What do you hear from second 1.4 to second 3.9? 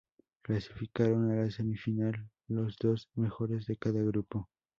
la semifinal los dos mejores de